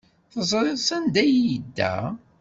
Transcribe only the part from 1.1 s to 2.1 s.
ay yedda?